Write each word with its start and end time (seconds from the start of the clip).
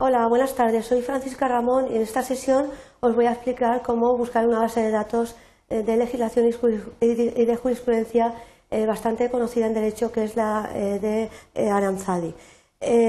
Hola, 0.00 0.26
buenas 0.26 0.56
tardes. 0.56 0.86
Soy 0.86 1.02
Francisca 1.02 1.46
Ramón 1.46 1.86
y 1.88 1.94
en 1.94 2.02
esta 2.02 2.24
sesión 2.24 2.66
os 2.98 3.14
voy 3.14 3.26
a 3.26 3.30
explicar 3.30 3.80
cómo 3.82 4.16
buscar 4.16 4.44
una 4.44 4.58
base 4.58 4.80
de 4.82 4.90
datos 4.90 5.36
eh, 5.70 5.84
de 5.84 5.96
legislación 5.96 6.50
y 7.00 7.44
de 7.44 7.56
jurisprudencia 7.56 8.34
eh, 8.72 8.86
bastante 8.86 9.30
conocida 9.30 9.68
en 9.68 9.74
derecho, 9.74 10.10
que 10.10 10.24
es 10.24 10.34
la 10.34 10.68
eh, 10.74 11.30
de 11.54 11.70
Aranzadi. 11.70 12.34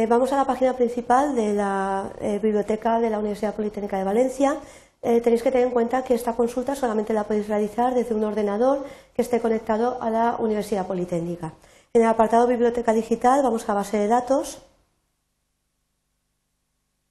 Vamos 0.08 0.32
a 0.32 0.38
la 0.38 0.46
página 0.46 0.74
principal 0.74 1.36
de 1.36 1.54
la 1.54 2.12
biblioteca 2.42 3.00
de 3.00 3.10
la 3.10 3.18
Universidad 3.18 3.56
Politécnica 3.56 3.98
de 3.98 4.04
Valencia. 4.04 4.56
Tenéis 5.02 5.42
que 5.42 5.52
tener 5.52 5.68
en 5.68 5.74
cuenta 5.74 6.04
que 6.04 6.14
esta 6.14 6.34
consulta 6.34 6.76
solamente 6.76 7.14
la 7.14 7.24
podéis 7.24 7.50
realizar 7.50 7.94
desde 7.96 8.14
un 8.14 8.24
ordenador 8.24 8.86
que 9.14 9.24
esté 9.24 9.42
conectado 9.42 10.02
a 10.02 10.10
la 10.10 10.36
Universidad 10.38 10.88
Politécnica. 10.88 11.52
En 11.94 12.04
el 12.04 12.08
apartado 12.08 12.48
Biblioteca 12.48 12.94
Digital 12.94 13.42
vamos 13.42 13.68
a 13.68 13.74
base 13.74 13.98
de 13.98 14.08
datos 14.08 14.62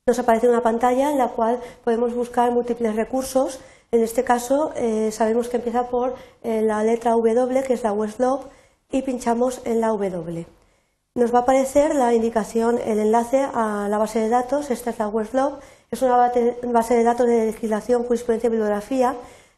nos 0.07 0.19
aparece 0.19 0.51
una 0.51 0.61
pantalla 0.61 1.11
en 1.11 1.17
la 1.17 1.29
cual 1.29 1.61
podemos 1.83 2.15
buscar 2.15 2.51
múltiples 2.53 2.95
recursos. 2.95 3.61
En 3.91 4.03
este 4.03 4.23
caso 4.23 4.71
eh, 4.77 5.11
sabemos 5.11 5.49
que 5.49 5.57
empieza 5.57 5.89
por 5.89 6.15
eh, 6.43 6.61
la 6.61 6.83
letra 6.85 7.13
W, 7.13 7.63
que 7.63 7.73
es 7.73 7.83
la 7.83 7.93
Westlaw, 7.95 8.41
y 8.93 9.01
pinchamos 9.01 9.63
en 9.65 9.81
la 9.81 9.89
W. 9.89 10.47
Nos 11.15 11.33
va 11.33 11.39
a 11.39 11.43
aparecer 11.43 11.95
la 11.95 12.13
indicación, 12.13 12.79
el 12.85 12.99
enlace 12.99 13.47
a 13.55 13.87
la 13.89 13.97
base 13.97 14.19
de 14.19 14.29
datos. 14.29 14.71
Esta 14.71 14.91
es 14.91 14.99
la 14.99 15.09
Westlaw. 15.09 15.59
Es 15.91 16.03
una 16.03 16.19
base 16.19 16.95
de 16.95 17.03
datos 17.03 17.27
de 17.27 17.47
legislación, 17.47 18.05
jurisprudencia 18.05 18.49
y 18.49 18.51
bibliografía 18.51 19.15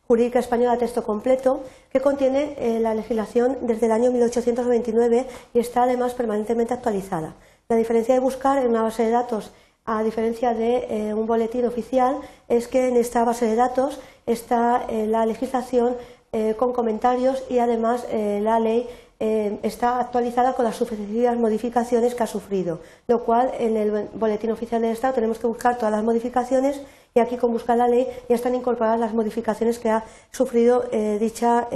jurídica 0.06 0.38
española 0.38 0.74
a 0.74 0.78
texto 0.78 1.02
completo 1.02 1.65
que 1.90 2.01
contiene 2.01 2.54
eh, 2.59 2.78
la 2.78 2.95
legislación 2.95 3.59
desde 3.62 3.87
el 3.87 3.92
año 3.92 4.12
1829 4.12 5.26
y 5.54 5.59
está 5.59 5.82
además 5.82 6.15
permanentemente 6.15 6.73
actualizada. 6.73 7.34
La 7.68 7.74
diferencia 7.74 8.15
de 8.15 8.20
buscar 8.20 8.59
en 8.59 8.68
una 8.68 8.82
base 8.82 9.02
de 9.02 9.10
datos 9.10 9.51
a 9.86 10.02
diferencia 10.02 10.52
de 10.52 10.87
eh, 10.90 11.15
un 11.15 11.26
boletín 11.26 11.65
oficial, 11.65 12.18
es 12.48 12.66
que 12.66 12.88
en 12.88 12.96
esta 12.96 13.24
base 13.24 13.46
de 13.46 13.54
datos 13.54 14.01
está 14.26 14.84
eh, 14.88 15.06
la 15.06 15.24
legislación 15.24 15.96
eh, 16.32 16.54
con 16.59 16.73
comentarios 16.73 17.45
y 17.48 17.59
además 17.60 18.04
la 18.10 18.59
ley 18.60 18.88
está 19.18 19.98
actualizada 19.98 20.52
con 20.52 20.66
las 20.66 20.76
sucesivas 20.76 21.38
modificaciones 21.38 22.15
que 22.15 22.23
ha 22.23 22.26
sufrido, 22.26 22.80
lo 23.06 23.24
cual 23.24 23.51
en 23.59 23.78
el 23.78 24.10
boletín 24.12 24.51
oficial 24.51 24.82
del 24.82 24.90
Estado 24.90 25.15
tenemos 25.15 25.38
que 25.38 25.46
buscar 25.46 25.78
todas 25.78 25.93
las 25.93 26.04
modificaciones 26.04 26.82
y 27.15 27.21
aquí 27.21 27.38
con 27.38 27.50
buscar 27.50 27.78
la 27.78 27.88
ley 27.88 28.06
ya 28.28 28.34
están 28.34 28.54
incorporadas 28.54 29.00
las 29.00 29.15
modificaciones 29.15 29.78
que 29.78 29.88
ha 29.88 30.04
sufrido 30.30 30.84
dicha 31.18 31.66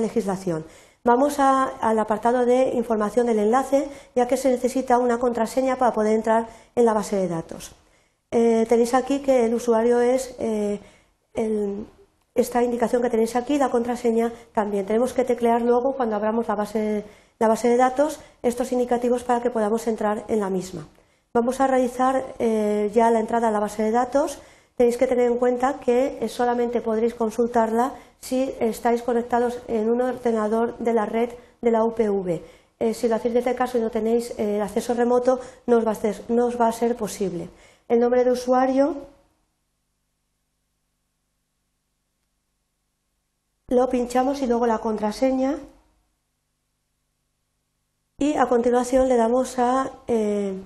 legislación. 0.00 0.64
Vamos 1.04 1.40
al 1.40 1.98
apartado 1.98 2.46
de 2.46 2.74
información 2.74 3.26
del 3.26 3.40
enlace, 3.40 3.88
ya 4.14 4.28
que 4.28 4.36
se 4.36 4.50
necesita 4.50 4.98
una 4.98 5.18
contraseña 5.18 5.76
para 5.76 5.92
poder 5.92 6.14
entrar 6.14 6.46
en 6.76 6.84
la 6.84 6.92
base 6.92 7.16
de 7.16 7.26
datos. 7.26 7.74
Eh, 8.30 8.66
tenéis 8.68 8.94
aquí 8.94 9.18
que 9.18 9.44
el 9.46 9.54
usuario 9.54 10.00
es 10.00 10.36
eh, 10.38 10.78
esta 12.36 12.62
indicación 12.62 13.02
que 13.02 13.10
tenéis 13.10 13.34
aquí, 13.34 13.58
la 13.58 13.68
contraseña 13.68 14.32
también. 14.54 14.86
Tenemos 14.86 15.12
que 15.12 15.24
teclear 15.24 15.62
luego, 15.62 15.96
cuando 15.96 16.14
abramos 16.14 16.46
la 16.46 16.54
base, 16.54 17.04
la 17.40 17.48
base 17.48 17.68
de 17.68 17.78
datos, 17.78 18.20
estos 18.44 18.70
indicativos 18.70 19.24
para 19.24 19.42
que 19.42 19.50
podamos 19.50 19.88
entrar 19.88 20.24
en 20.28 20.38
la 20.38 20.50
misma. 20.50 20.86
Vamos 21.34 21.60
a 21.60 21.66
realizar 21.66 22.24
eh, 22.38 22.92
ya 22.94 23.10
la 23.10 23.18
entrada 23.18 23.48
a 23.48 23.50
la 23.50 23.58
base 23.58 23.82
de 23.82 23.90
datos 23.90 24.38
tenéis 24.82 24.98
que 24.98 25.06
tener 25.06 25.30
en 25.30 25.38
cuenta 25.38 25.78
que 25.78 26.28
solamente 26.28 26.80
podréis 26.80 27.14
consultarla 27.14 27.94
si 28.18 28.52
estáis 28.58 29.00
conectados 29.02 29.62
en 29.68 29.88
un 29.88 30.00
ordenador 30.00 30.76
de 30.78 30.92
la 30.92 31.06
red 31.06 31.30
de 31.60 31.70
la 31.70 31.84
UPV. 31.84 32.42
Eh, 32.80 32.92
si 32.92 33.06
lo 33.06 33.14
hacéis 33.14 33.34
desde 33.34 33.54
caso 33.54 33.78
y 33.78 33.80
no 33.80 33.92
tenéis 33.92 34.34
eh, 34.38 34.60
acceso 34.60 34.92
remoto, 34.94 35.38
no 35.68 35.76
os, 35.78 35.86
va 35.86 36.66
a 36.66 36.72
ser, 36.72 36.96
posible. 36.96 37.48
El 37.86 38.00
nombre 38.00 38.24
de 38.24 38.32
usuario 38.32 38.96
lo 43.68 43.88
pinchamos 43.88 44.42
y 44.42 44.48
luego 44.48 44.66
la 44.66 44.78
contraseña 44.78 45.60
y 48.18 48.34
a 48.34 48.46
continuación 48.46 49.08
le 49.08 49.14
damos 49.14 49.60
a 49.60 49.92
eh, 50.08 50.60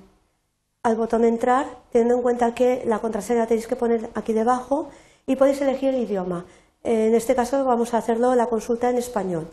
al 0.87 0.95
botón 0.95 1.25
entrar, 1.25 1.67
teniendo 1.91 2.15
en 2.15 2.23
cuenta 2.23 2.55
que 2.55 2.85
la 2.87 3.01
contraseña 3.01 3.49
tenéis 3.49 3.67
que 3.67 3.75
poner 3.75 4.09
aquí 4.15 4.33
debajo 4.33 4.89
y 5.27 5.35
podéis 5.35 5.61
elegir 5.61 5.89
el 5.89 6.03
idioma. 6.03 6.45
En 6.85 7.13
este 7.13 7.35
caso 7.35 7.65
vamos 7.65 7.93
a 7.93 7.99
hacerlo 7.99 8.37
la 8.37 8.47
consulta 8.47 8.89
en 8.89 8.97
español. 8.97 9.49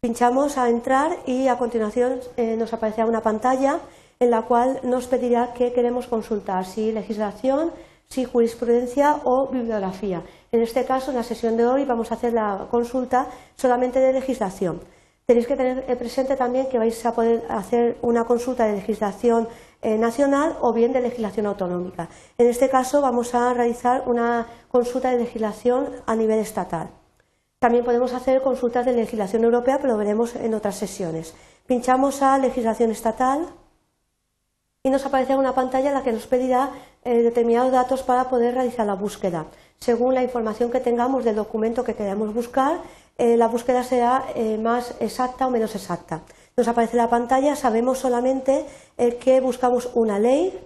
Pinchamos 0.00 0.56
a 0.56 0.70
entrar 0.70 1.18
y 1.26 1.46
a 1.48 1.58
continuación 1.58 2.20
eh, 2.38 2.56
nos 2.56 2.72
aparecerá 2.72 3.06
una 3.06 3.20
pantalla 3.20 3.80
en 4.18 4.30
la 4.30 4.40
cual 4.40 4.80
nos 4.82 5.08
pedirá 5.08 5.52
que 5.52 5.74
queremos 5.74 6.06
consultar, 6.06 6.64
si 6.64 6.90
legislación, 6.90 7.70
si 8.08 8.24
jurisprudencia 8.24 9.20
o 9.24 9.48
bibliografía. 9.48 10.22
En 10.52 10.62
este 10.62 10.86
caso, 10.86 11.10
en 11.10 11.18
la 11.18 11.22
sesión 11.22 11.58
de 11.58 11.66
hoy, 11.66 11.84
vamos 11.84 12.10
a 12.10 12.14
hacer 12.14 12.32
la 12.32 12.66
consulta 12.70 13.26
solamente 13.56 14.00
de 14.00 14.14
legislación. 14.14 14.80
Tenéis 15.26 15.46
que 15.46 15.56
tener 15.56 15.98
presente 15.98 16.34
también 16.34 16.68
que 16.68 16.78
vais 16.78 17.04
a 17.06 17.14
poder 17.14 17.44
hacer 17.48 17.98
una 18.02 18.24
consulta 18.24 18.66
de 18.66 18.74
legislación 18.74 19.46
eh, 19.46 19.71
nacional 19.82 20.56
o 20.60 20.72
bien 20.72 20.92
de 20.92 21.00
legislación 21.00 21.46
autonómica. 21.46 22.08
En 22.38 22.46
este 22.46 22.68
caso 22.68 23.00
vamos 23.00 23.34
a 23.34 23.52
realizar 23.52 24.04
una 24.06 24.46
consulta 24.68 25.10
de 25.10 25.18
legislación 25.18 25.88
a 26.06 26.14
nivel 26.14 26.38
estatal. 26.38 26.90
También 27.62 27.84
podemos 27.84 28.12
hacer 28.12 28.42
consultas 28.42 28.84
de 28.86 28.92
legislación 28.92 29.44
europea, 29.44 29.78
pero 29.78 29.92
lo 29.92 29.98
veremos 29.98 30.34
en 30.34 30.52
otras 30.54 30.74
sesiones. 30.74 31.34
Pinchamos 31.64 32.20
a 32.20 32.36
legislación 32.38 32.90
estatal 32.90 33.46
y 34.82 34.90
nos 34.90 35.06
aparecerá 35.06 35.38
una 35.38 35.54
pantalla 35.54 35.90
en 35.90 35.94
la 35.94 36.02
que 36.02 36.10
nos 36.10 36.26
pedirá 36.26 36.70
eh, 37.04 37.22
determinados 37.22 37.70
datos 37.70 38.02
para 38.02 38.28
poder 38.28 38.54
realizar 38.54 38.84
la 38.84 38.96
búsqueda. 38.96 39.46
Según 39.78 40.14
la 40.14 40.24
información 40.24 40.72
que 40.72 40.80
tengamos 40.80 41.24
del 41.24 41.36
documento 41.36 41.84
que 41.84 41.94
queramos 41.94 42.34
buscar, 42.34 42.80
eh, 43.18 43.36
la 43.36 43.48
búsqueda 43.48 43.84
será 43.84 44.24
eh, 44.34 44.58
más 44.58 44.94
exacta 45.00 45.46
o 45.46 45.50
menos 45.50 45.74
exacta. 45.74 46.22
Nos 46.56 46.68
aparece 46.68 46.96
la 46.96 47.08
pantalla, 47.08 47.56
sabemos 47.56 47.98
solamente 47.98 48.66
eh, 48.98 49.16
que 49.16 49.40
buscamos 49.40 49.90
una 49.94 50.18
ley, 50.18 50.58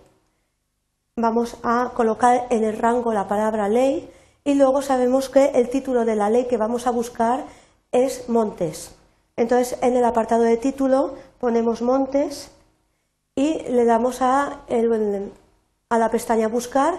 vamos 1.17 1.57
a 1.63 1.93
colocar 1.95 2.47
en 2.51 2.65
el 2.65 2.79
rango 2.79 3.13
la 3.13 3.29
palabra 3.29 3.69
ley 3.69 4.11
y 4.45 4.55
luego 4.55 4.83
sabemos 4.83 5.29
que 5.29 5.47
el 5.55 5.71
título 5.71 6.05
de 6.05 6.17
la 6.17 6.31
ley 6.31 6.47
que 6.47 6.57
vamos 6.57 6.87
a 6.87 6.91
buscar 6.91 7.45
es 7.93 8.29
Montes. 8.29 8.95
Entonces, 9.37 9.79
en 9.83 9.97
el 9.97 10.05
apartado 10.05 10.43
de 10.43 10.57
título 10.57 11.15
ponemos 11.41 11.83
Montes 11.83 12.51
y 13.35 13.63
le 13.69 13.85
damos 13.85 14.23
a, 14.23 14.61
a 15.89 15.99
la 15.99 16.11
pestaña 16.11 16.49
Buscar 16.49 16.95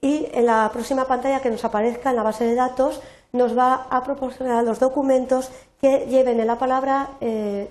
y 0.00 0.28
en 0.32 0.46
la 0.46 0.70
próxima 0.72 1.06
pantalla 1.06 1.40
que 1.40 1.50
nos 1.50 1.64
aparezca 1.64 2.10
en 2.10 2.16
la 2.16 2.22
base 2.22 2.44
de 2.44 2.54
datos 2.54 3.00
nos 3.32 3.56
va 3.56 3.86
a 3.90 4.02
proporcionar 4.04 4.64
los 4.64 4.80
documentos 4.80 5.50
que 5.80 6.06
lleven 6.06 6.40
en 6.40 6.46
la 6.46 6.58
palabra, 6.58 7.10
eh, 7.20 7.70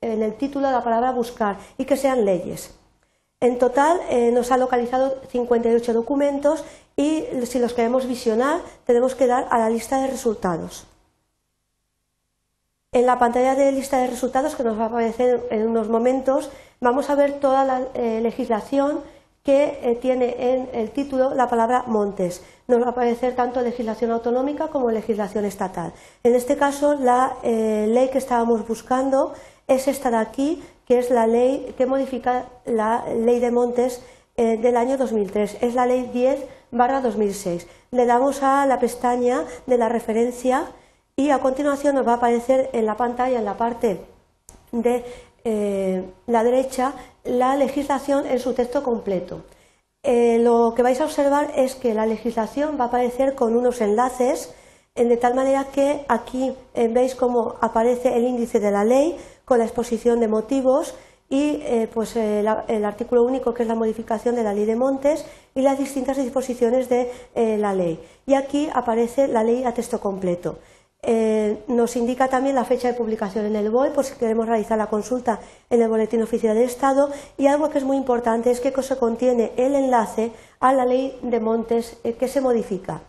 en 0.00 0.22
el 0.22 0.34
título 0.34 0.66
de 0.66 0.72
la 0.72 0.84
palabra 0.84 1.12
buscar 1.12 1.56
y 1.78 1.84
que 1.84 1.96
sean 1.96 2.24
leyes. 2.24 2.74
En 3.40 3.58
total 3.58 4.00
eh, 4.08 4.30
nos 4.30 4.50
ha 4.52 4.56
localizado 4.56 5.16
58 5.28 5.92
documentos 5.92 6.64
y 6.96 7.24
si 7.44 7.58
los 7.58 7.74
queremos 7.74 8.06
visionar 8.06 8.60
tenemos 8.86 9.14
que 9.14 9.26
dar 9.26 9.46
a 9.50 9.58
la 9.58 9.68
lista 9.68 10.00
de 10.00 10.06
resultados. 10.06 10.86
En 12.92 13.06
la 13.06 13.18
pantalla 13.18 13.56
de 13.56 13.72
lista 13.72 13.98
de 13.98 14.06
resultados 14.06 14.54
que 14.54 14.62
nos 14.62 14.78
va 14.78 14.84
a 14.84 14.86
aparecer 14.86 15.46
en 15.50 15.66
unos 15.66 15.88
momentos 15.88 16.48
vamos 16.80 17.10
a 17.10 17.16
ver 17.16 17.40
toda 17.40 17.64
la 17.64 17.82
eh, 17.94 18.20
legislación 18.22 19.00
que 19.44 19.78
eh, 19.82 19.98
tiene 20.00 20.36
en 20.38 20.68
el 20.72 20.90
título 20.90 21.34
la 21.34 21.48
palabra 21.48 21.84
montes. 21.86 22.42
Nos 22.66 22.80
va 22.80 22.86
a 22.86 22.90
aparecer 22.90 23.36
tanto 23.36 23.60
legislación 23.60 24.10
autonómica 24.10 24.68
como 24.68 24.90
legislación 24.90 25.44
estatal. 25.44 25.92
En 26.22 26.34
este 26.34 26.56
caso, 26.56 26.94
la 26.94 27.36
eh, 27.42 27.86
ley 27.88 28.08
que 28.08 28.18
estábamos 28.18 28.66
buscando 28.66 29.34
es 29.68 29.86
esta 29.86 30.10
de 30.10 30.16
aquí, 30.16 30.62
que 30.86 30.98
es 30.98 31.10
la 31.10 31.26
ley 31.26 31.74
que 31.76 31.84
modifica 31.84 32.46
la 32.64 33.04
ley 33.14 33.38
de 33.38 33.50
montes 33.50 34.02
eh, 34.38 34.56
del 34.56 34.78
año 34.78 34.96
2003. 34.96 35.58
Es 35.60 35.74
la 35.74 35.84
ley 35.84 36.10
10 36.12 36.46
barra 36.70 37.02
2006. 37.02 37.66
Le 37.90 38.06
damos 38.06 38.42
a 38.42 38.64
la 38.64 38.80
pestaña 38.80 39.44
de 39.66 39.76
la 39.76 39.90
referencia 39.90 40.68
y 41.16 41.30
a 41.30 41.38
continuación 41.40 41.96
nos 41.96 42.06
va 42.06 42.12
a 42.12 42.16
aparecer 42.16 42.70
en 42.72 42.86
la 42.86 42.96
pantalla, 42.96 43.38
en 43.38 43.44
la 43.44 43.58
parte 43.58 44.00
de 44.72 45.04
la 45.44 46.42
derecha, 46.42 46.94
la 47.24 47.56
legislación 47.56 48.26
en 48.26 48.38
su 48.38 48.54
texto 48.54 48.82
completo. 48.82 49.42
Eh, 50.06 50.38
lo 50.38 50.74
que 50.76 50.82
vais 50.82 51.00
a 51.00 51.04
observar 51.04 51.50
es 51.56 51.74
que 51.76 51.94
la 51.94 52.04
legislación 52.04 52.76
va 52.78 52.84
a 52.84 52.88
aparecer 52.88 53.34
con 53.34 53.56
unos 53.56 53.80
enlaces 53.80 54.54
de 54.94 55.16
tal 55.16 55.34
manera 55.34 55.64
que 55.72 56.04
aquí 56.08 56.52
eh, 56.74 56.88
veis 56.88 57.14
cómo 57.14 57.56
aparece 57.62 58.14
el 58.14 58.24
índice 58.24 58.60
de 58.60 58.70
la 58.70 58.84
ley 58.84 59.16
con 59.46 59.58
la 59.58 59.64
exposición 59.64 60.20
de 60.20 60.28
motivos 60.28 60.94
y 61.30 61.58
eh, 61.62 61.88
pues, 61.92 62.14
el 62.16 62.84
artículo 62.84 63.24
único 63.24 63.54
que 63.54 63.62
es 63.62 63.68
la 63.68 63.74
modificación 63.74 64.36
de 64.36 64.44
la 64.44 64.52
ley 64.52 64.66
de 64.66 64.76
montes 64.76 65.24
y 65.54 65.62
las 65.62 65.78
distintas 65.78 66.18
disposiciones 66.18 66.90
de 66.90 67.10
la 67.34 67.72
ley. 67.72 67.98
Y 68.26 68.34
aquí 68.34 68.68
aparece 68.72 69.26
la 69.26 69.42
ley 69.42 69.64
a 69.64 69.72
texto 69.72 70.00
completo. 70.00 70.58
Eh, 71.06 71.64
nos 71.68 71.96
indica 71.96 72.28
también 72.28 72.54
la 72.54 72.64
fecha 72.64 72.88
de 72.88 72.94
publicación 72.94 73.46
en 73.46 73.56
el 73.56 73.70
BOE 73.70 73.90
por 73.90 74.04
si 74.04 74.14
queremos 74.14 74.46
realizar 74.46 74.78
la 74.78 74.86
consulta 74.86 75.40
en 75.70 75.82
el 75.82 75.88
Boletín 75.88 76.22
Oficial 76.22 76.54
del 76.54 76.64
Estado 76.64 77.10
y 77.36 77.46
algo 77.46 77.70
que 77.70 77.78
es 77.78 77.84
muy 77.84 77.96
importante 77.96 78.50
es 78.50 78.60
que 78.60 78.72
se 78.82 78.96
contiene 78.96 79.52
el 79.56 79.74
enlace 79.74 80.32
a 80.60 80.72
la 80.72 80.84
ley 80.84 81.18
de 81.22 81.40
montes 81.40 81.98
eh, 82.04 82.14
que 82.14 82.28
se 82.28 82.40
modifica. 82.40 83.02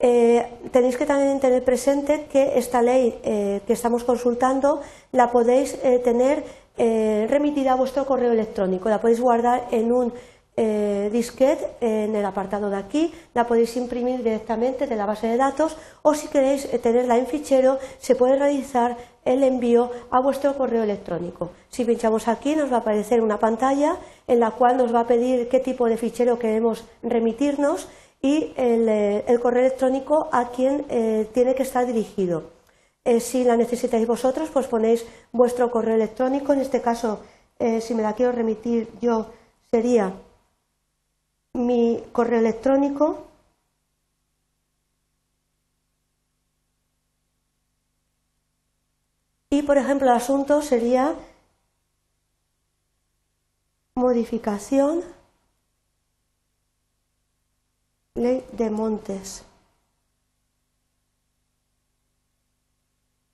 Eh, 0.00 0.46
tenéis 0.70 0.96
que 0.96 1.06
también 1.06 1.40
tener 1.40 1.64
presente 1.64 2.26
que 2.30 2.56
esta 2.56 2.82
ley 2.82 3.18
que 3.22 3.72
estamos 3.72 4.04
consultando 4.04 4.80
la 5.10 5.32
podéis 5.32 5.76
tener 6.04 6.44
remitida 6.76 7.72
a 7.72 7.74
vuestro 7.74 8.06
correo 8.06 8.30
electrónico, 8.30 8.88
la 8.88 9.00
podéis 9.00 9.20
guardar 9.20 9.66
en 9.72 9.90
un 9.90 10.12
eh, 10.60 11.76
en 11.80 12.16
el 12.16 12.24
apartado 12.24 12.68
de 12.68 12.76
aquí, 12.76 13.14
la 13.32 13.46
podéis 13.46 13.76
imprimir 13.76 14.24
directamente 14.24 14.88
de 14.88 14.96
la 14.96 15.06
base 15.06 15.28
de 15.28 15.36
datos 15.36 15.76
o 16.02 16.14
si 16.14 16.26
queréis 16.26 16.64
eh, 16.64 16.80
tenerla 16.80 17.16
en 17.16 17.26
fichero 17.26 17.78
se 17.98 18.16
puede 18.16 18.36
realizar 18.36 18.96
el 19.24 19.44
envío 19.44 19.92
a 20.10 20.20
vuestro 20.20 20.56
correo 20.56 20.82
electrónico. 20.82 21.50
Si 21.68 21.84
pinchamos 21.84 22.26
aquí 22.26 22.56
nos 22.56 22.72
va 22.72 22.76
a 22.76 22.80
aparecer 22.80 23.20
una 23.20 23.38
pantalla 23.38 23.98
en 24.26 24.40
la 24.40 24.50
cual 24.50 24.76
nos 24.76 24.92
va 24.92 25.00
a 25.00 25.06
pedir 25.06 25.48
qué 25.48 25.60
tipo 25.60 25.88
de 25.88 25.96
fichero 25.96 26.40
queremos 26.40 26.84
remitirnos 27.04 27.88
y 28.20 28.52
el, 28.56 28.88
eh, 28.88 29.38
correo 29.40 29.64
electrónico 29.64 30.28
a 30.32 30.50
quien 30.50 30.84
tiene 31.32 31.54
que 31.54 31.62
estar 31.62 31.86
dirigido. 31.86 32.50
si 33.20 33.44
la 33.44 33.56
necesitáis 33.56 34.06
vosotros, 34.06 34.50
pues 34.52 34.66
ponéis 34.66 35.06
vuestro 35.32 35.70
correo 35.70 35.94
electrónico. 35.94 36.52
En 36.52 36.60
este 36.60 36.80
caso, 36.82 37.20
si 37.80 37.94
me 37.94 38.02
la 38.02 38.12
quiero 38.14 38.32
remitir 38.32 38.88
yo, 39.00 39.26
sería 39.70 40.12
mi 41.58 42.02
correo 42.12 42.38
electrónico 42.38 43.26
y 49.50 49.62
por 49.62 49.76
ejemplo 49.76 50.06
el 50.06 50.16
asunto 50.16 50.62
sería 50.62 51.14
modificación 53.94 55.02
ley 58.14 58.44
de 58.52 58.70
montes. 58.70 59.44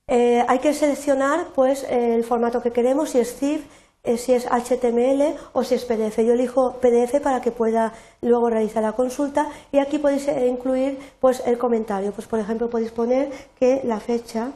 Eh, 0.07 0.45
hay 0.47 0.59
que 0.59 0.75
seleccionar 0.75 1.49
pues 1.55 1.85
el 1.85 2.25
formato 2.25 2.63
que 2.63 2.73
queremos, 2.73 3.11
si 3.11 3.19
es 3.19 3.37
CIF, 3.39 3.65
si 4.05 4.33
es 4.33 4.47
HTML 4.47 5.35
o 5.55 5.65
si 5.65 5.75
es 5.75 5.85
PDF. 5.85 6.19
Yo 6.19 6.35
elijo 6.35 6.75
PDF 6.75 7.21
para 7.23 7.41
que 7.41 7.51
pueda 7.51 7.93
luego 8.21 8.51
realizar 8.51 8.83
la 8.83 8.93
consulta 8.93 9.49
y 9.73 9.79
aquí 9.79 9.99
podéis 9.99 10.29
eh, 10.29 10.47
incluir 10.47 10.99
pues, 11.21 11.43
el 11.47 11.57
comentario. 11.59 12.13
Pues, 12.13 12.27
por 12.27 12.39
ejemplo, 12.39 12.69
podéis 12.69 12.93
poner 12.93 13.33
que 13.59 13.81
la 13.85 14.01
fecha 14.01 14.53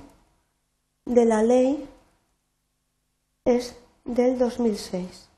de 1.06 1.24
la 1.24 1.42
ley 1.42 1.88
es 3.44 3.74
del 4.04 4.38
2006. 4.38 5.28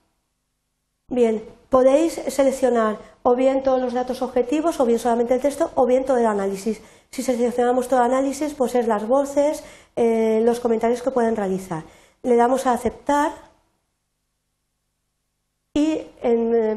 Bien, 1.09 1.43
podéis 1.69 2.15
seleccionar 2.15 2.99
o 3.23 3.35
bien 3.37 3.63
todos 3.63 3.81
los 3.81 3.93
datos 3.93 4.23
objetivos 4.23 4.81
o 4.81 4.87
bien 4.87 4.99
solamente 4.99 5.35
el 5.35 5.41
texto 5.41 5.71
o 5.75 5.87
bien 5.87 6.05
todo 6.05 6.19
el 6.19 6.27
análisis. 6.27 6.81
Si 7.11 7.23
seleccionamos 7.23 7.89
todo 7.89 8.01
el 8.01 8.13
análisis, 8.13 8.55
pues 8.55 8.75
es 8.75 8.87
las 8.87 9.07
voces, 9.07 9.63
eh, 9.97 10.41
los 10.45 10.61
comentarios 10.61 11.03
que 11.03 11.11
pueden 11.11 11.37
realizar. 11.37 11.85
Le 12.23 12.37
damos 12.37 12.67
a 12.67 12.73
aceptar 12.73 13.33
y 15.75 16.07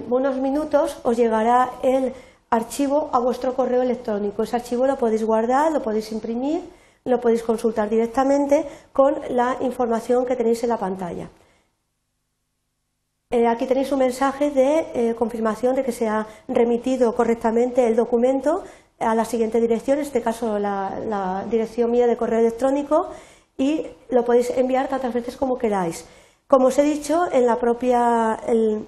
en 0.05 0.11
unos 0.11 0.37
minutos 0.37 0.97
os 1.03 1.17
llegará 1.17 1.71
el 1.81 2.13
archivo 2.49 3.09
a 3.11 3.19
vuestro 3.19 3.53
correo 3.55 3.81
electrónico. 3.81 4.43
Ese 4.43 4.55
archivo 4.55 4.85
lo 4.85 4.97
podéis 4.97 5.23
guardar, 5.23 5.71
lo 5.71 5.81
podéis 5.81 6.11
imprimir, 6.11 6.61
lo 7.05 7.19
podéis 7.19 7.43
consultar 7.43 7.89
directamente 7.89 8.65
con 8.91 9.15
la 9.29 9.57
información 9.61 10.25
que 10.25 10.35
tenéis 10.35 10.63
en 10.63 10.69
la 10.69 10.77
pantalla. 10.77 11.29
Eh, 13.31 13.47
aquí 13.47 13.65
tenéis 13.65 13.91
un 13.91 13.99
mensaje 13.99 14.51
de 14.51 14.85
eh, 14.93 15.15
confirmación 15.15 15.75
de 15.75 15.83
que 15.83 15.91
se 15.91 16.07
ha 16.07 16.27
remitido 16.47 17.15
correctamente 17.15 17.87
el 17.87 17.95
documento 17.95 18.63
a 18.99 19.15
la 19.15 19.25
siguiente 19.25 19.59
dirección, 19.59 19.97
en 19.97 20.03
este 20.03 20.21
caso 20.21 20.59
la, 20.59 20.99
la 21.07 21.45
dirección 21.49 21.89
mía 21.89 22.05
de 22.05 22.15
correo 22.15 22.39
electrónico, 22.39 23.09
y 23.57 23.87
lo 24.09 24.23
podéis 24.23 24.51
enviar 24.51 24.87
tantas 24.87 25.13
veces 25.13 25.35
como 25.35 25.57
queráis. 25.57 26.05
Como 26.47 26.67
os 26.67 26.77
he 26.77 26.83
dicho, 26.83 27.25
en 27.31 27.45
la 27.45 27.57
propia 27.57 28.37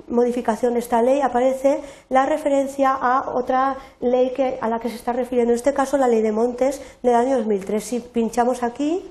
modificación 0.08 0.74
de 0.74 0.80
esta 0.80 1.02
ley 1.02 1.22
aparece 1.22 1.82
la 2.10 2.26
referencia 2.26 2.94
a 2.94 3.32
otra 3.34 3.78
ley 4.02 4.34
a 4.62 4.68
la 4.70 4.80
que 4.80 4.90
se 4.90 4.96
está 4.96 5.14
refiriendo, 5.14 5.52
en 5.52 5.58
este 5.58 5.74
caso 5.74 5.98
la 5.98 6.08
ley 6.08 6.22
de 6.22 6.32
montes 6.32 6.82
del 7.02 7.16
año 7.16 7.38
2003. 7.38 7.84
Si 7.84 8.00
pinchamos 8.02 8.62
aquí, 8.62 9.10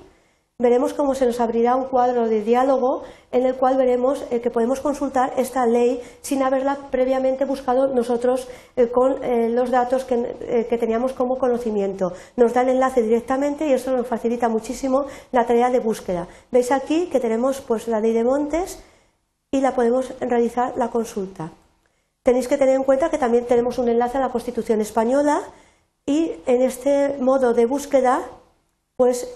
veremos 0.57 0.93
cómo 0.93 1.15
se 1.15 1.25
nos 1.25 1.41
abrirá 1.41 1.75
un 1.75 1.85
cuadro 1.85 2.29
de 2.29 2.41
diálogo 2.41 3.03
en 3.33 3.45
el 3.45 3.55
cual 3.55 3.75
veremos 3.75 4.25
eh, 4.31 4.39
que 4.39 4.49
podemos 4.49 4.79
consultar 4.79 5.33
esta 5.35 5.65
ley 5.65 6.01
sin 6.21 6.43
haberla 6.43 6.77
previamente 6.91 7.43
buscado 7.43 7.87
nosotros 7.89 8.47
eh, 8.77 8.87
con 8.87 9.21
eh, 9.21 9.49
los 9.49 9.69
datos 9.69 10.05
que, 10.05 10.15
teníamos 10.79 11.11
como 11.11 11.37
conocimiento. 11.37 12.13
Nos 12.37 12.53
da 12.53 12.61
el 12.61 12.69
enlace 12.69 13.01
directamente 13.01 13.67
y 13.67 13.73
eso 13.73 13.91
nos 13.91 14.07
facilita 14.07 14.47
muchísimo 14.47 15.07
la 15.33 15.45
tarea 15.45 15.69
de 15.69 15.79
búsqueda. 15.79 16.27
Veis 16.51 16.71
aquí 16.71 17.07
que 17.07 17.19
tenemos 17.19 17.59
pues, 17.59 17.89
la 17.89 17.99
ley 17.99 18.13
de 18.13 18.23
montes 18.23 18.79
y 19.51 19.59
la 19.59 19.75
podemos 19.75 20.13
realizar 20.21 20.73
la 20.77 20.89
consulta. 20.89 21.51
Tenéis 22.23 22.47
que 22.47 22.57
tener 22.57 22.75
en 22.75 22.83
cuenta 22.83 23.09
que 23.09 23.17
también 23.17 23.45
tenemos 23.45 23.77
un 23.77 23.89
enlace 23.89 24.17
a 24.17 24.21
la 24.21 24.29
Constitución 24.29 24.79
española 24.79 25.41
y 26.05 26.31
en 26.45 26.61
este 26.61 27.17
modo 27.19 27.53
de 27.53 27.65
búsqueda 27.65 28.21
pues 28.95 29.33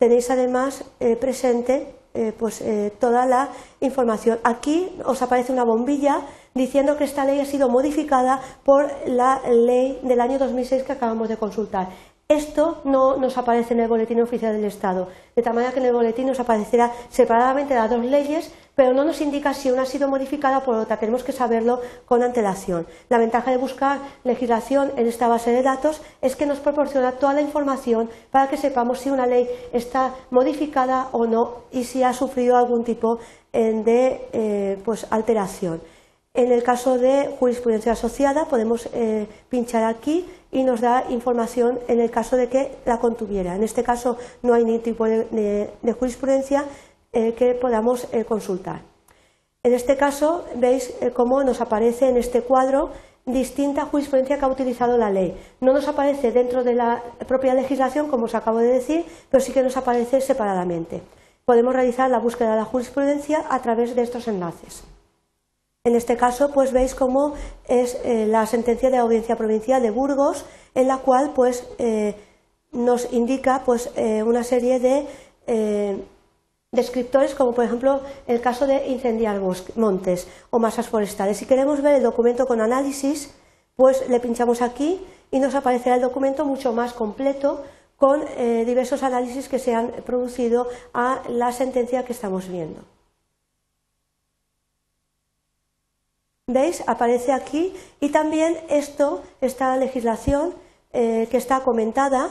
tenéis 0.00 0.30
además 0.30 0.82
eh, 0.98 1.14
presente 1.14 1.94
eh, 2.14 2.32
pues, 2.36 2.62
eh, 2.62 2.90
toda 2.98 3.26
la 3.26 3.50
información. 3.80 4.40
Aquí 4.42 4.88
os 5.04 5.20
aparece 5.22 5.52
una 5.52 5.62
bombilla 5.62 6.22
diciendo 6.54 6.96
que 6.96 7.04
esta 7.04 7.24
ley 7.24 7.38
ha 7.38 7.44
sido 7.44 7.68
modificada 7.68 8.40
por 8.64 8.90
la 9.06 9.42
ley 9.48 10.00
del 10.02 10.20
año 10.20 10.38
2006 10.38 10.82
que 10.84 10.92
acabamos 10.92 11.28
de 11.28 11.36
consultar. 11.36 11.88
Esto 12.30 12.80
no 12.84 13.16
nos 13.16 13.36
aparece 13.38 13.74
en 13.74 13.80
el 13.80 13.88
boletín 13.88 14.20
oficial 14.20 14.52
del 14.52 14.64
Estado, 14.66 15.08
de 15.34 15.42
tal 15.42 15.52
manera 15.52 15.72
que 15.72 15.80
en 15.80 15.86
el 15.86 15.92
boletín 15.92 16.28
nos 16.28 16.38
aparecerá 16.38 16.92
separadamente 17.08 17.74
las 17.74 17.90
dos 17.90 18.04
leyes, 18.04 18.54
pero 18.76 18.92
no 18.92 19.04
nos 19.04 19.20
indica 19.20 19.52
si 19.52 19.68
una 19.72 19.82
ha 19.82 19.84
sido 19.84 20.08
modificada 20.08 20.60
por 20.60 20.76
otra. 20.76 20.96
Tenemos 20.96 21.24
que 21.24 21.32
saberlo 21.32 21.80
con 22.06 22.22
antelación. 22.22 22.86
La 23.08 23.18
ventaja 23.18 23.50
de 23.50 23.56
buscar 23.56 23.98
legislación 24.22 24.92
en 24.96 25.08
esta 25.08 25.26
base 25.26 25.50
de 25.50 25.64
datos 25.64 26.02
es 26.22 26.36
que 26.36 26.46
nos 26.46 26.60
proporciona 26.60 27.18
toda 27.18 27.34
la 27.34 27.40
información 27.40 28.08
para 28.30 28.48
que 28.48 28.56
sepamos 28.56 29.00
si 29.00 29.10
una 29.10 29.26
ley 29.26 29.48
está 29.72 30.14
modificada 30.30 31.08
o 31.10 31.26
no 31.26 31.64
y 31.72 31.82
si 31.82 32.04
ha 32.04 32.12
sufrido 32.12 32.56
algún 32.56 32.84
tipo 32.84 33.18
de 33.52 34.28
eh, 34.32 34.78
pues, 34.84 35.04
alteración. 35.10 35.80
En 36.32 36.52
el 36.52 36.62
caso 36.62 36.96
de 36.96 37.34
jurisprudencia 37.40 37.90
asociada 37.90 38.44
podemos 38.44 38.88
eh, 38.92 39.26
pinchar 39.48 39.82
aquí 39.82 40.24
y 40.52 40.64
nos 40.64 40.80
da 40.80 41.04
información 41.10 41.78
en 41.88 42.00
el 42.00 42.10
caso 42.10 42.36
de 42.36 42.48
que 42.48 42.76
la 42.84 42.98
contuviera. 42.98 43.54
En 43.54 43.62
este 43.62 43.82
caso 43.82 44.16
no 44.42 44.54
hay 44.54 44.64
ningún 44.64 44.82
tipo 44.82 45.04
de, 45.06 45.70
jurisprudencia 45.98 46.64
eh, 47.12 47.34
que 47.34 47.54
podamos 47.54 48.06
eh, 48.12 48.24
consultar. 48.24 48.82
En 49.62 49.74
este 49.74 49.96
caso 49.96 50.44
veis 50.56 50.94
eh, 51.00 51.10
cómo 51.12 51.44
nos 51.44 51.60
aparece 51.60 52.08
en 52.08 52.16
este 52.16 52.42
cuadro 52.42 52.90
distinta 53.26 53.84
jurisprudencia 53.84 54.38
que 54.38 54.44
ha 54.44 54.48
utilizado 54.48 54.96
la 54.96 55.10
ley. 55.10 55.36
No 55.60 55.72
nos 55.72 55.86
aparece 55.86 56.32
dentro 56.32 56.64
de 56.64 56.74
la 56.74 57.02
propia 57.28 57.54
legislación, 57.54 58.08
como 58.08 58.24
os 58.24 58.34
acabo 58.34 58.58
de 58.58 58.72
decir, 58.72 59.04
pero 59.30 59.42
sí 59.42 59.52
que 59.52 59.62
nos 59.62 59.76
aparece 59.76 60.20
separadamente. 60.20 61.02
Podemos 61.44 61.74
realizar 61.74 62.10
la 62.10 62.18
búsqueda 62.18 62.52
de 62.52 62.56
la 62.56 62.64
jurisprudencia 62.64 63.44
a 63.50 63.60
través 63.60 63.94
de 63.94 64.02
estos 64.02 64.28
enlaces. 64.28 64.84
En 65.82 65.96
este 65.96 66.18
caso, 66.18 66.50
pues 66.50 66.72
veis 66.72 66.94
cómo 66.94 67.32
es 67.66 67.96
eh, 68.04 68.26
la 68.26 68.44
sentencia 68.44 68.90
de 68.90 68.98
audiencia 68.98 69.36
provincial 69.36 69.80
de 69.80 69.90
Burgos, 69.90 70.44
en 70.74 70.86
la 70.86 70.98
cual 70.98 71.32
pues 71.34 71.66
eh, 71.78 72.16
nos 72.70 73.10
indica 73.14 73.62
pues 73.64 73.90
eh, 73.96 74.22
una 74.22 74.44
serie 74.44 74.78
de 74.78 75.06
descriptores, 76.70 77.34
como 77.34 77.54
por 77.54 77.64
ejemplo 77.64 78.02
el 78.28 78.42
caso 78.42 78.66
de 78.66 78.88
incendiar 78.88 79.40
montes 79.74 80.28
o 80.50 80.58
masas 80.58 80.86
forestales. 80.86 81.38
Si 81.38 81.46
queremos 81.46 81.80
ver 81.80 81.96
el 81.96 82.02
documento 82.02 82.46
con 82.46 82.60
análisis, 82.60 83.34
pues 83.74 84.06
le 84.08 84.20
pinchamos 84.20 84.60
aquí 84.60 85.00
y 85.30 85.40
nos 85.40 85.54
aparecerá 85.54 85.96
el 85.96 86.02
documento 86.02 86.44
mucho 86.44 86.74
más 86.74 86.92
completo 86.92 87.64
con 87.96 88.20
diversos 88.64 89.02
análisis 89.02 89.48
que 89.48 89.58
se 89.58 89.74
han 89.74 89.90
producido 90.04 90.68
a 90.94 91.22
la 91.28 91.50
sentencia 91.50 92.04
que 92.04 92.12
estamos 92.12 92.48
viendo. 92.48 92.82
¿Veis? 96.52 96.82
Aparece 96.88 97.32
aquí 97.32 97.72
y 98.00 98.08
también 98.08 98.58
esto, 98.68 99.22
esta 99.40 99.76
legislación 99.76 100.52
eh, 100.92 101.28
que 101.30 101.36
está 101.36 101.60
comentada, 101.60 102.28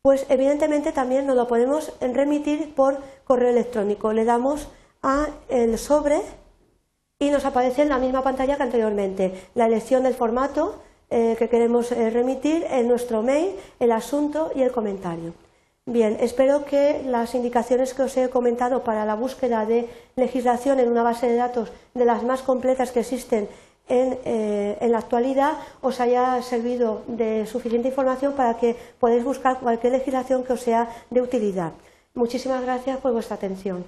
pues 0.00 0.24
evidentemente 0.30 0.92
también 0.92 1.26
nos 1.26 1.36
lo 1.36 1.46
podemos 1.46 1.92
remitir 2.00 2.74
por 2.74 2.96
correo 3.24 3.50
electrónico. 3.50 4.14
Le 4.14 4.24
damos 4.24 4.68
a 5.02 5.28
el 5.50 5.76
sobre 5.76 6.22
y 7.18 7.28
nos 7.28 7.44
aparece 7.44 7.82
en 7.82 7.90
la 7.90 7.98
misma 7.98 8.22
pantalla 8.22 8.56
que 8.56 8.62
anteriormente 8.62 9.50
la 9.54 9.66
elección 9.66 10.02
del 10.02 10.14
formato, 10.14 10.80
eh, 11.10 11.36
que 11.38 11.50
queremos 11.50 11.92
eh, 11.92 12.08
remitir 12.08 12.64
en 12.70 12.88
nuestro 12.88 13.22
mail, 13.22 13.54
el 13.80 13.92
asunto 13.92 14.50
y 14.54 14.62
el 14.62 14.72
comentario. 14.72 15.34
Bien, 15.90 16.18
espero 16.20 16.66
que 16.66 17.02
las 17.06 17.34
indicaciones 17.34 17.94
que 17.94 18.02
os 18.02 18.14
he 18.18 18.28
comentado 18.28 18.84
para 18.84 19.06
la 19.06 19.14
búsqueda 19.14 19.64
de 19.64 19.88
legislación 20.16 20.80
en 20.80 20.90
una 20.90 21.02
base 21.02 21.28
de 21.28 21.36
datos 21.36 21.72
de 21.94 22.04
las 22.04 22.22
más 22.24 22.42
completas 22.42 22.92
que 22.92 23.00
existen 23.00 23.48
en, 23.88 24.18
eh, 24.26 24.76
la 24.86 24.98
actualidad 24.98 25.54
os 25.80 25.98
haya 26.00 26.42
servido 26.42 27.04
de 27.06 27.46
suficiente 27.46 27.88
información 27.88 28.34
para 28.34 28.58
que 28.58 28.76
podáis 29.00 29.24
buscar 29.24 29.60
cualquier 29.60 29.94
legislación 29.94 30.44
que 30.44 30.52
os 30.52 30.60
sea 30.60 30.90
de 31.08 31.22
utilidad. 31.22 31.72
Muchísimas 32.12 32.60
gracias 32.60 32.98
por 32.98 33.12
vuestra 33.12 33.36
atención. 33.36 33.86